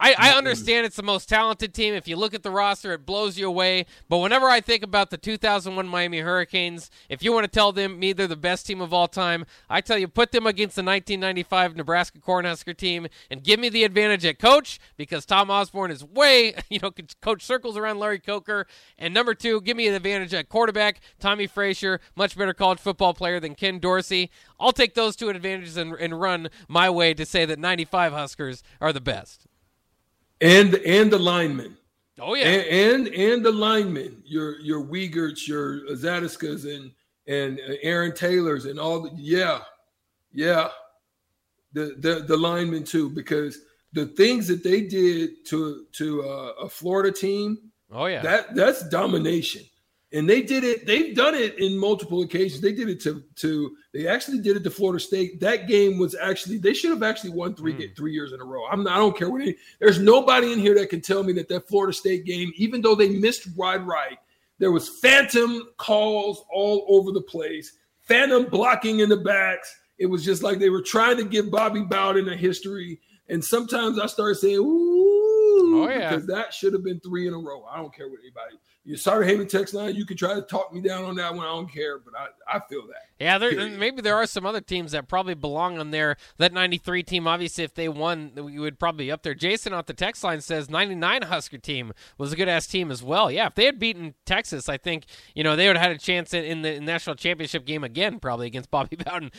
I, 0.00 0.10
I 0.10 0.28
mm-hmm. 0.28 0.38
understand 0.38 0.86
it's 0.86 0.94
the 0.94 1.02
most 1.02 1.28
talented 1.28 1.74
team. 1.74 1.92
If 1.92 2.06
you 2.06 2.14
look 2.14 2.32
at 2.32 2.44
the 2.44 2.52
roster, 2.52 2.92
it 2.92 3.04
blows 3.04 3.36
you 3.36 3.48
away. 3.48 3.86
But 4.08 4.18
whenever 4.18 4.46
I 4.46 4.60
think 4.60 4.84
about 4.84 5.10
the 5.10 5.18
2001 5.18 5.88
Miami 5.88 6.20
Hurricanes, 6.20 6.88
if 7.08 7.20
you 7.20 7.32
want 7.32 7.44
to 7.44 7.50
tell 7.50 7.72
them 7.72 7.98
me 7.98 8.12
they're 8.12 8.28
the 8.28 8.36
best 8.36 8.64
team 8.64 8.80
of 8.80 8.92
all 8.92 9.08
time, 9.08 9.44
I 9.68 9.80
tell 9.80 9.98
you 9.98 10.06
put 10.06 10.30
them 10.30 10.46
against 10.46 10.76
the 10.76 10.84
1995 10.84 11.74
Nebraska 11.74 12.20
Cornhusker 12.20 12.76
team 12.76 13.08
and 13.28 13.42
give 13.42 13.58
me 13.58 13.68
the 13.68 13.82
advantage 13.82 14.24
at 14.24 14.38
coach 14.38 14.78
because 14.96 15.26
Tom 15.26 15.50
Osborne 15.50 15.90
is 15.90 16.04
way, 16.04 16.54
you 16.68 16.78
know, 16.80 16.92
coach 17.20 17.42
circles 17.42 17.76
around 17.76 17.98
Larry 17.98 18.20
Coker. 18.20 18.68
And 18.98 19.12
number 19.12 19.34
two, 19.34 19.60
give 19.62 19.76
me 19.76 19.88
the 19.88 19.96
advantage 19.96 20.32
at 20.32 20.48
quarterback, 20.48 21.00
Tommie 21.18 21.48
Frazier, 21.48 22.00
much 22.14 22.38
better 22.38 22.54
college 22.54 22.78
football 22.78 23.14
player 23.14 23.40
than 23.40 23.56
Ken 23.56 23.80
Dorsey. 23.80 24.30
I'll 24.60 24.72
take 24.72 24.94
those 24.94 25.16
two 25.16 25.28
advantages 25.28 25.76
and, 25.76 25.94
and 25.94 26.20
run 26.20 26.50
my 26.68 26.88
way 26.88 27.14
to 27.14 27.26
say 27.26 27.44
that 27.46 27.58
95 27.58 28.12
Huskers 28.12 28.62
are 28.80 28.92
the 28.92 29.00
best 29.00 29.47
and 30.40 30.74
and 30.74 31.10
the 31.10 31.18
linemen. 31.18 31.76
Oh 32.20 32.34
yeah, 32.34 32.46
and 32.46 33.06
and, 33.06 33.14
and 33.14 33.44
the 33.44 33.52
linemen, 33.52 34.22
your 34.24 34.58
your 34.60 34.84
Wiegerts, 34.84 35.46
your 35.46 35.80
Zatechkas, 35.90 36.64
and 36.64 36.90
and 37.26 37.60
Aaron 37.82 38.14
Taylors, 38.14 38.64
and 38.64 38.78
all 38.78 39.00
the 39.00 39.10
yeah, 39.16 39.60
yeah, 40.32 40.68
the 41.72 41.96
the 41.98 42.24
the 42.26 42.36
linemen 42.36 42.84
too, 42.84 43.10
because 43.10 43.58
the 43.92 44.06
things 44.06 44.48
that 44.48 44.64
they 44.64 44.82
did 44.82 45.44
to 45.46 45.84
to 45.92 46.22
uh, 46.22 46.52
a 46.62 46.68
Florida 46.68 47.12
team 47.12 47.68
Oh 47.90 48.06
yeah, 48.06 48.22
that 48.22 48.54
that's 48.54 48.86
domination, 48.88 49.62
and 50.12 50.28
they 50.28 50.40
did 50.40 50.64
it. 50.64 50.86
They've 50.86 51.14
done 51.14 51.34
it 51.34 51.58
in 51.58 51.76
multiple 51.76 52.22
occasions. 52.22 52.60
They 52.60 52.72
did 52.72 52.88
it 52.88 53.00
to 53.02 53.22
to. 53.36 53.76
They 53.92 54.06
actually 54.06 54.40
did 54.40 54.56
it 54.56 54.64
to 54.64 54.70
Florida 54.70 55.00
State. 55.00 55.40
That 55.40 55.68
game 55.68 55.98
was 55.98 56.14
actually 56.14 56.58
they 56.58 56.72
should 56.72 56.90
have 56.90 57.02
actually 57.02 57.30
won 57.30 57.54
three 57.54 57.74
mm. 57.74 57.96
three 57.96 58.12
years 58.12 58.32
in 58.32 58.40
a 58.40 58.44
row. 58.44 58.66
I'm 58.66 58.84
not, 58.84 58.94
I 58.94 58.96
don't 58.96 59.16
care 59.16 59.28
what. 59.28 59.42
Any, 59.42 59.56
there's 59.80 59.98
nobody 59.98 60.52
in 60.52 60.58
here 60.58 60.74
that 60.76 60.88
can 60.88 61.00
tell 61.00 61.22
me 61.22 61.32
that 61.34 61.48
that 61.48 61.68
Florida 61.68 61.92
State 61.92 62.24
game, 62.24 62.52
even 62.56 62.80
though 62.80 62.94
they 62.94 63.10
missed 63.10 63.54
wide 63.56 63.86
right, 63.86 64.18
there 64.58 64.72
was 64.72 64.88
phantom 64.88 65.68
calls 65.76 66.44
all 66.50 66.86
over 66.88 67.12
the 67.12 67.22
place, 67.22 67.74
phantom 68.02 68.46
blocking 68.46 69.00
in 69.00 69.10
the 69.10 69.16
backs. 69.16 69.74
It 69.98 70.06
was 70.06 70.24
just 70.24 70.42
like 70.42 70.58
they 70.58 70.70
were 70.70 70.82
trying 70.82 71.18
to 71.18 71.24
give 71.24 71.50
Bobby 71.50 71.82
Bowden 71.82 72.28
a 72.28 72.36
history. 72.36 73.00
And 73.30 73.44
sometimes 73.44 73.98
I 73.98 74.06
started 74.06 74.36
saying, 74.36 74.56
"Ooh," 74.56 75.84
oh, 75.84 75.88
yeah. 75.90 76.08
because 76.08 76.26
that 76.28 76.54
should 76.54 76.72
have 76.72 76.82
been 76.82 77.00
three 77.00 77.28
in 77.28 77.34
a 77.34 77.38
row. 77.38 77.64
I 77.70 77.76
don't 77.76 77.94
care 77.94 78.08
what 78.08 78.20
anybody 78.20 78.56
sorry 78.96 79.26
Heyman 79.26 79.48
text 79.48 79.74
line. 79.74 79.94
You 79.94 80.06
can 80.06 80.16
try 80.16 80.34
to 80.34 80.42
talk 80.42 80.72
me 80.72 80.80
down 80.80 81.04
on 81.04 81.14
that 81.16 81.34
one. 81.34 81.44
I 81.44 81.50
don't 81.50 81.70
care, 81.70 81.98
but 81.98 82.14
I, 82.16 82.56
I 82.56 82.60
feel 82.68 82.86
that. 82.86 83.08
Yeah, 83.20 83.38
there, 83.38 83.68
maybe 83.70 84.00
there 84.00 84.14
are 84.14 84.26
some 84.26 84.46
other 84.46 84.60
teams 84.60 84.92
that 84.92 85.08
probably 85.08 85.34
belong 85.34 85.78
on 85.78 85.90
there. 85.90 86.16
That 86.36 86.52
93 86.52 87.02
team, 87.02 87.26
obviously, 87.26 87.64
if 87.64 87.74
they 87.74 87.88
won, 87.88 88.30
you 88.36 88.60
would 88.60 88.78
probably 88.78 89.06
be 89.06 89.12
up 89.12 89.22
there. 89.22 89.34
Jason 89.34 89.72
off 89.72 89.86
the 89.86 89.92
text 89.92 90.22
line 90.22 90.40
says 90.40 90.70
99 90.70 91.22
Husker 91.22 91.58
team 91.58 91.92
was 92.16 92.32
a 92.32 92.36
good 92.36 92.48
ass 92.48 92.68
team 92.68 92.92
as 92.92 93.02
well. 93.02 93.28
Yeah, 93.30 93.48
if 93.48 93.56
they 93.56 93.64
had 93.64 93.80
beaten 93.80 94.14
Texas, 94.24 94.68
I 94.68 94.76
think, 94.76 95.06
you 95.34 95.42
know, 95.42 95.56
they 95.56 95.66
would 95.66 95.76
have 95.76 95.88
had 95.88 95.96
a 95.96 95.98
chance 95.98 96.32
in, 96.32 96.44
in 96.44 96.62
the 96.62 96.78
national 96.78 97.16
championship 97.16 97.66
game 97.66 97.82
again, 97.82 98.20
probably 98.20 98.46
against 98.46 98.70
Bobby 98.70 98.96
Bowden 99.04 99.32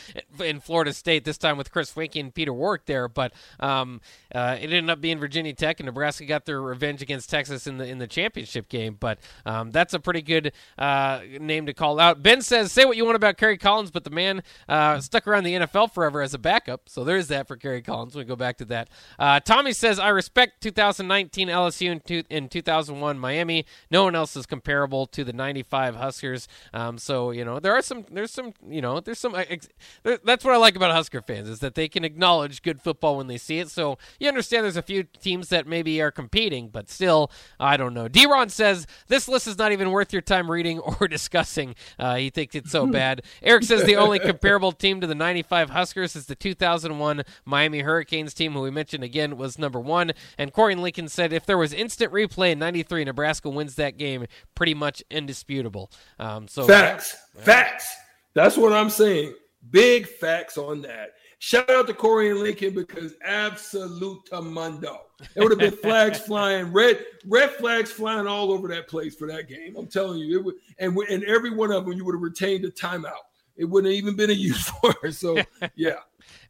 in 0.43 0.59
Florida 0.59 0.91
State, 0.91 1.23
this 1.23 1.37
time 1.37 1.57
with 1.57 1.71
Chris 1.71 1.93
Weinke 1.93 2.19
and 2.19 2.33
Peter 2.35 2.51
Warrick 2.51 2.85
there. 2.85 3.07
But 3.07 3.31
um, 3.61 4.01
uh, 4.35 4.57
it 4.59 4.65
ended 4.65 4.89
up 4.89 4.99
being 4.99 5.19
Virginia 5.19 5.53
Tech, 5.53 5.79
and 5.79 5.85
Nebraska 5.85 6.25
got 6.25 6.45
their 6.45 6.61
revenge 6.61 7.01
against 7.01 7.29
Texas 7.29 7.65
in 7.65 7.77
the, 7.77 7.87
in 7.87 7.99
the 7.99 8.07
championship 8.07 8.67
game. 8.67 8.97
But 8.99 9.19
um, 9.45 9.71
that's 9.71 9.93
a 9.93 9.99
pretty 9.99 10.21
good 10.21 10.53
uh, 10.77 11.21
name 11.39 11.65
to 11.65 11.73
call 11.73 11.99
out. 11.99 12.21
Ben 12.23 12.41
says, 12.41 12.71
"Say 12.71 12.85
what 12.85 12.97
you 12.97 13.05
want 13.05 13.15
about 13.15 13.37
Kerry 13.37 13.57
Collins, 13.57 13.91
but 13.91 14.03
the 14.03 14.09
man 14.09 14.43
uh, 14.67 14.99
stuck 14.99 15.27
around 15.27 15.43
the 15.43 15.53
NFL 15.53 15.93
forever 15.93 16.21
as 16.21 16.33
a 16.33 16.37
backup." 16.37 16.89
So 16.89 17.03
there's 17.03 17.27
that 17.27 17.47
for 17.47 17.55
Kerry 17.55 17.81
Collins. 17.81 18.15
We 18.15 18.23
go 18.23 18.35
back 18.35 18.57
to 18.57 18.65
that. 18.65 18.89
Uh, 19.17 19.39
Tommy 19.39 19.73
says, 19.73 19.99
"I 19.99 20.09
respect 20.09 20.61
2019 20.61 21.47
LSU 21.47 21.91
and 21.91 22.05
two, 22.05 22.23
in 22.29 22.49
2001 22.49 23.19
Miami. 23.19 23.65
No 23.89 24.03
one 24.03 24.15
else 24.15 24.35
is 24.35 24.45
comparable 24.45 25.05
to 25.07 25.23
the 25.23 25.33
95 25.33 25.95
Huskers." 25.95 26.47
Um, 26.73 26.97
so 26.97 27.31
you 27.31 27.45
know 27.45 27.59
there 27.59 27.73
are 27.73 27.81
some, 27.81 28.05
there's 28.11 28.31
some, 28.31 28.53
you 28.67 28.81
know, 28.81 28.99
there's 28.99 29.19
some. 29.19 29.35
Ex- 29.35 29.69
that's 30.03 30.43
what 30.43 30.53
I 30.53 30.57
like 30.57 30.75
about 30.75 30.91
Husker 30.91 31.21
fans 31.21 31.49
is 31.49 31.59
that 31.59 31.75
they 31.75 31.87
can 31.87 32.03
acknowledge 32.03 32.61
good 32.61 32.81
football 32.81 33.17
when 33.17 33.27
they 33.27 33.37
see 33.37 33.59
it. 33.59 33.69
So 33.69 33.97
you 34.19 34.27
understand 34.27 34.63
there's 34.63 34.77
a 34.77 34.81
few 34.81 35.03
teams 35.03 35.49
that 35.49 35.67
maybe 35.67 36.01
are 36.01 36.11
competing, 36.11 36.69
but 36.69 36.89
still, 36.89 37.31
I 37.59 37.77
don't 37.77 37.93
know. 37.93 38.07
D-Ron 38.07 38.49
says 38.49 38.87
this 39.07 39.27
list 39.29 39.47
is 39.47 39.57
not 39.57 39.71
even 39.71 39.91
worth 39.91 40.11
your 40.11 40.21
time 40.21 40.49
reading 40.49 40.79
or 40.99 41.07
discussing. 41.07 41.75
Uh, 41.97 42.15
he 42.15 42.29
thinks 42.29 42.55
it's 42.55 42.71
so 42.71 42.85
bad. 42.87 43.21
Eric 43.41 43.63
says 43.63 43.83
the 43.83 43.95
only 43.95 44.19
comparable 44.19 44.71
team 44.71 45.01
to 45.01 45.07
the 45.07 45.15
95 45.15 45.69
Huskers 45.69 46.15
is 46.15 46.25
the 46.25 46.35
2001 46.35 47.23
Miami 47.45 47.79
Hurricanes 47.79 48.33
team, 48.33 48.53
who 48.53 48.61
we 48.61 48.71
mentioned 48.71 49.03
again 49.03 49.37
was 49.37 49.57
number 49.57 49.79
one. 49.79 50.13
And 50.37 50.51
Corey 50.51 50.75
Lincoln 50.75 51.07
said 51.07 51.31
if 51.33 51.45
there 51.45 51.57
was 51.57 51.73
instant 51.73 52.11
replay 52.11 52.51
in 52.51 52.59
93, 52.59 53.05
Nebraska 53.05 53.49
wins 53.49 53.75
that 53.75 53.97
game 53.97 54.25
pretty 54.55 54.73
much 54.73 55.03
indisputable. 55.09 55.91
Um, 56.17 56.47
so 56.47 56.65
Facts. 56.65 57.15
Facts. 57.37 57.87
That's 58.33 58.57
what 58.57 58.73
I'm 58.73 58.89
saying. 58.89 59.33
Big 59.69 60.07
facts 60.07 60.57
on 60.57 60.81
that. 60.83 61.11
Shout 61.41 61.69
out 61.69 61.87
to 61.87 61.93
Corey 61.93 62.31
and 62.31 62.41
Lincoln 62.41 62.73
because 62.73 63.13
absolute 63.23 64.29
mundo. 64.31 64.99
It 65.35 65.41
would 65.41 65.51
have 65.51 65.59
been 65.59 65.71
flags 65.71 66.19
flying, 66.27 66.73
red 66.73 67.05
red 67.25 67.51
flags 67.51 67.91
flying 67.91 68.27
all 68.27 68.51
over 68.51 68.67
that 68.67 68.89
place 68.89 69.15
for 69.15 69.25
that 69.27 69.47
game. 69.47 69.75
I'm 69.77 69.87
telling 69.87 70.19
you, 70.19 70.37
it 70.37 70.43
would, 70.43 70.55
and 70.79 70.97
and 71.09 71.23
every 71.23 71.51
one 71.51 71.71
of 71.71 71.85
them 71.85 71.93
you 71.93 72.03
would 72.03 72.15
have 72.15 72.21
retained 72.21 72.65
a 72.65 72.71
timeout. 72.71 73.23
It 73.55 73.63
wouldn't 73.65 73.93
have 73.93 73.97
even 73.97 74.17
been 74.17 74.29
a 74.29 74.33
use 74.49 74.69
for. 74.69 75.11
So 75.11 75.37
yeah, 75.75 75.99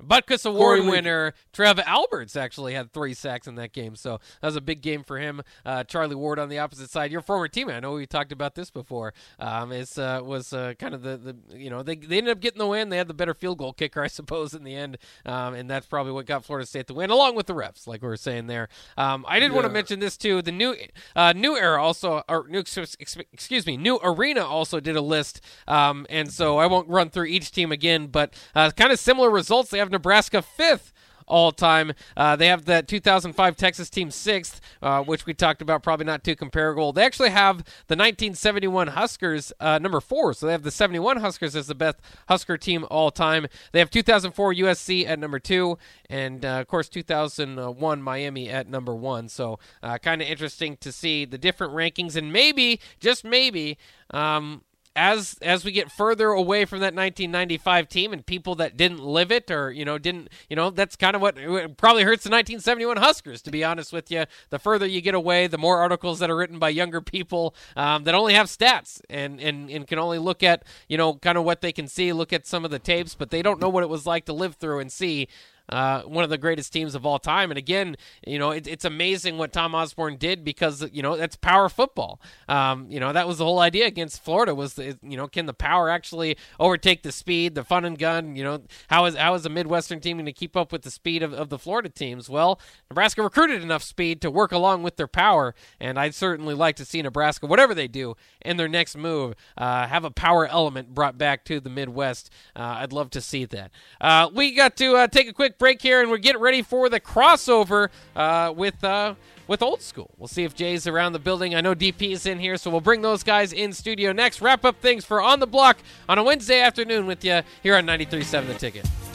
Butkus 0.01 0.45
Award 0.45 0.85
winner 0.85 1.33
Trev 1.53 1.79
Alberts 1.79 2.35
actually 2.35 2.73
had 2.73 2.91
three 2.93 3.13
sacks 3.13 3.47
in 3.47 3.55
that 3.55 3.73
game, 3.73 3.95
so 3.95 4.19
that 4.41 4.47
was 4.47 4.55
a 4.55 4.61
big 4.61 4.81
game 4.81 5.03
for 5.03 5.17
him. 5.17 5.41
Uh, 5.65 5.83
Charlie 5.83 6.15
Ward 6.15 6.39
on 6.39 6.49
the 6.49 6.59
opposite 6.59 6.89
side, 6.89 7.11
your 7.11 7.21
former 7.21 7.47
teammate. 7.47 7.75
I 7.75 7.79
know 7.79 7.93
we 7.93 8.05
talked 8.05 8.31
about 8.31 8.55
this 8.55 8.71
before. 8.71 9.13
Um, 9.39 9.71
is 9.71 9.97
uh, 9.97 10.21
was 10.23 10.53
uh, 10.53 10.73
kind 10.79 10.93
of 10.93 11.01
the, 11.01 11.17
the 11.17 11.57
you 11.57 11.69
know 11.69 11.83
they 11.83 11.95
they 11.95 12.17
ended 12.17 12.31
up 12.31 12.39
getting 12.39 12.59
the 12.59 12.67
win. 12.67 12.89
They 12.89 12.97
had 12.97 13.07
the 13.07 13.13
better 13.13 13.33
field 13.33 13.57
goal 13.57 13.73
kicker, 13.73 14.01
I 14.03 14.07
suppose, 14.07 14.53
in 14.53 14.63
the 14.63 14.75
end, 14.75 14.97
um, 15.25 15.53
and 15.53 15.69
that's 15.69 15.85
probably 15.85 16.11
what 16.11 16.25
got 16.25 16.45
Florida 16.45 16.65
State 16.65 16.87
the 16.87 16.93
win, 16.93 17.09
along 17.09 17.35
with 17.35 17.47
the 17.47 17.53
refs, 17.53 17.87
like 17.87 18.01
we 18.01 18.07
were 18.07 18.17
saying 18.17 18.47
there. 18.47 18.69
Um, 18.97 19.25
I 19.27 19.39
did 19.39 19.51
yeah. 19.51 19.55
want 19.55 19.67
to 19.67 19.73
mention 19.73 19.99
this 19.99 20.17
too. 20.17 20.41
The 20.41 20.51
new 20.51 20.75
uh, 21.15 21.33
new 21.33 21.57
era 21.57 21.81
also, 21.81 22.23
or 22.29 22.47
new 22.47 22.59
excuse 22.59 23.65
me, 23.65 23.77
new 23.77 23.99
arena 24.03 24.45
also 24.45 24.79
did 24.79 24.95
a 24.95 25.01
list, 25.01 25.41
um, 25.67 26.05
and 26.09 26.31
so 26.31 26.57
I 26.57 26.67
won't 26.67 26.87
run 26.87 27.09
through 27.09 27.25
each 27.25 27.51
team 27.51 27.71
again, 27.71 28.07
but 28.07 28.33
uh, 28.55 28.71
kind 28.71 28.91
of 28.91 28.99
similar 28.99 29.29
results. 29.29 29.58
They 29.67 29.79
have 29.79 29.91
Nebraska 29.91 30.41
fifth 30.41 30.93
all 31.29 31.51
time. 31.51 31.93
Uh, 32.17 32.35
they 32.35 32.47
have 32.47 32.65
the 32.65 32.81
2005 32.81 33.55
Texas 33.55 33.89
team 33.89 34.11
sixth, 34.11 34.59
uh, 34.81 35.01
which 35.03 35.25
we 35.25 35.33
talked 35.33 35.61
about, 35.61 35.83
probably 35.83 36.05
not 36.05 36.23
too 36.23 36.35
comparable. 36.35 36.91
They 36.91 37.05
actually 37.05 37.29
have 37.29 37.57
the 37.87 37.95
1971 37.95 38.89
Huskers 38.89 39.53
uh, 39.59 39.79
number 39.79 40.01
four, 40.01 40.33
so 40.33 40.47
they 40.47 40.51
have 40.51 40.63
the 40.63 40.71
71 40.71 41.17
Huskers 41.17 41.55
as 41.55 41.67
the 41.67 41.75
best 41.75 41.97
Husker 42.27 42.57
team 42.57 42.85
all 42.89 43.11
time. 43.11 43.47
They 43.71 43.79
have 43.79 43.89
2004 43.89 44.53
USC 44.55 45.07
at 45.07 45.19
number 45.19 45.39
two, 45.39 45.77
and 46.09 46.43
uh, 46.43 46.59
of 46.59 46.67
course 46.67 46.89
2001 46.89 48.01
Miami 48.01 48.49
at 48.49 48.67
number 48.67 48.95
one. 48.95 49.29
So 49.29 49.59
uh, 49.83 49.97
kind 49.99 50.21
of 50.21 50.27
interesting 50.27 50.77
to 50.77 50.91
see 50.91 51.25
the 51.25 51.37
different 51.37 51.73
rankings, 51.73 52.15
and 52.15 52.33
maybe, 52.33 52.81
just 52.99 53.23
maybe. 53.23 53.77
Um, 54.11 54.63
as 54.99 55.37
as 55.41 55.63
we 55.63 55.71
get 55.71 55.89
further 55.89 56.27
away 56.27 56.65
from 56.65 56.79
that 56.79 56.93
1995 56.93 57.87
team 57.87 58.11
and 58.11 58.25
people 58.25 58.53
that 58.55 58.75
didn't 58.75 58.99
live 58.99 59.31
it 59.31 59.49
or 59.49 59.71
you 59.71 59.85
know 59.85 59.97
didn't 59.97 60.27
you 60.49 60.57
know 60.57 60.69
that's 60.69 60.97
kind 60.97 61.15
of 61.15 61.21
what 61.21 61.35
probably 61.77 62.03
hurts 62.03 62.25
the 62.25 62.29
1971 62.29 62.97
Huskers 62.97 63.41
to 63.43 63.49
be 63.49 63.63
honest 63.63 63.93
with 63.93 64.11
you. 64.11 64.25
The 64.49 64.59
further 64.59 64.85
you 64.85 64.99
get 64.99 65.15
away, 65.15 65.47
the 65.47 65.57
more 65.57 65.79
articles 65.79 66.19
that 66.19 66.29
are 66.29 66.35
written 66.35 66.59
by 66.59 66.69
younger 66.69 66.99
people 66.99 67.55
um, 67.77 68.03
that 68.03 68.13
only 68.13 68.33
have 68.33 68.47
stats 68.47 68.99
and, 69.09 69.39
and 69.39 69.69
and 69.69 69.87
can 69.87 69.99
only 69.99 70.19
look 70.19 70.43
at 70.43 70.63
you 70.89 70.97
know 70.97 71.13
kind 71.13 71.37
of 71.37 71.45
what 71.45 71.61
they 71.61 71.71
can 71.71 71.87
see, 71.87 72.11
look 72.11 72.33
at 72.33 72.45
some 72.45 72.65
of 72.65 72.71
the 72.71 72.79
tapes, 72.79 73.15
but 73.15 73.29
they 73.29 73.41
don't 73.41 73.61
know 73.61 73.69
what 73.69 73.83
it 73.83 73.89
was 73.89 74.05
like 74.05 74.25
to 74.25 74.33
live 74.33 74.55
through 74.55 74.79
and 74.79 74.91
see 74.91 75.29
uh, 75.69 76.01
one 76.01 76.23
of 76.23 76.29
the 76.29 76.37
greatest 76.37 76.73
teams 76.73 76.95
of 76.95 77.05
all 77.05 77.19
time. 77.19 77.51
And 77.51 77.57
again, 77.57 77.95
you 78.25 78.39
know, 78.39 78.51
it, 78.51 78.67
it's 78.67 78.85
amazing 78.85 79.37
what 79.37 79.53
Tom 79.53 79.75
Osborne 79.75 80.17
did 80.17 80.43
because 80.43 80.89
you 80.91 81.01
know 81.01 81.15
that's 81.15 81.35
power 81.35 81.69
football. 81.69 82.19
Um, 82.47 82.87
you 82.89 82.99
know, 82.99 83.13
that 83.13 83.27
was 83.27 83.37
the 83.37 83.45
whole 83.45 83.59
idea 83.59 83.85
against 83.85 84.23
Florida 84.23 84.55
was 84.55 84.77
you 84.77 85.17
know 85.17 85.27
can 85.27 85.45
the 85.45 85.53
power 85.53 85.89
actually 85.89 86.37
overtake 86.59 87.03
the 87.03 87.11
speed, 87.11 87.55
the 87.55 87.63
fun 87.63 87.85
and 87.85 87.97
gun? 87.97 88.35
You 88.35 88.43
know, 88.43 88.63
how 88.87 89.05
is 89.05 89.15
how 89.15 89.33
is 89.35 89.45
a 89.45 89.49
Midwestern 89.49 89.99
team 89.99 90.17
going 90.17 90.25
to 90.25 90.33
keep 90.33 90.57
up 90.57 90.71
with 90.71 90.81
the 90.81 90.91
speed 90.91 91.23
of, 91.23 91.33
of 91.33 91.49
the 91.49 91.59
Florida 91.59 91.89
teams? 91.89 92.29
Well, 92.29 92.59
Nebraska 92.89 93.21
recruited 93.21 93.61
enough 93.61 93.83
speed 93.83 94.21
to 94.21 94.31
work 94.31 94.51
along 94.51 94.83
with 94.83 94.97
their 94.97 95.07
power, 95.07 95.53
and 95.79 95.99
I'd 95.99 96.15
certainly 96.15 96.55
like 96.55 96.75
to 96.77 96.85
see 96.85 97.01
Nebraska, 97.01 97.45
whatever 97.45 97.75
they 97.75 97.87
do 97.87 98.15
in 98.41 98.57
their 98.57 98.67
next 98.67 98.97
move, 98.97 99.35
uh, 99.57 99.87
have 99.87 100.03
a 100.03 100.11
power 100.11 100.47
element 100.47 100.93
brought 100.93 101.17
back 101.17 101.45
to 101.45 101.59
the 101.59 101.69
Midwest. 101.69 102.31
Uh, 102.55 102.77
I'd 102.79 102.93
love 102.93 103.09
to 103.11 103.21
see 103.21 103.45
that. 103.45 103.71
Uh, 104.01 104.29
we 104.33 104.51
got 104.53 104.75
to 104.77 104.95
uh, 104.95 105.07
take 105.07 105.27
a 105.29 105.33
quick 105.33 105.58
break 105.59 105.81
here, 105.81 106.01
and 106.01 106.09
we're 106.09 106.17
getting 106.17 106.41
ready 106.41 106.63
for 106.63 106.89
the 106.89 106.99
crossover 106.99 107.89
uh, 108.15 108.51
with 108.55 108.83
uh, 108.83 109.13
with 109.45 109.61
old 109.61 109.81
school. 109.81 110.09
We'll 110.17 110.27
see 110.27 110.43
if 110.43 110.55
Jay's 110.55 110.87
around 110.87 111.13
the 111.13 111.19
building. 111.19 111.53
I 111.53 111.61
know 111.61 111.75
DP 111.75 112.11
is 112.11 112.25
in 112.25 112.39
here, 112.39 112.57
so 112.57 112.71
we'll 112.71 112.81
bring 112.81 113.01
those 113.01 113.23
guys 113.23 113.53
in 113.53 113.73
studio 113.73 114.11
next. 114.11 114.41
Wrap 114.41 114.65
up 114.65 114.81
things 114.81 115.05
for 115.05 115.21
on 115.21 115.39
the 115.39 115.47
block 115.47 115.77
on 116.07 116.17
a 116.17 116.23
Wednesday 116.23 116.61
afternoon 116.61 117.05
with 117.05 117.23
you 117.23 117.41
here 117.61 117.75
on 117.75 117.85
93.7 117.85 118.47
The 118.47 118.53
Ticket. 118.55 119.08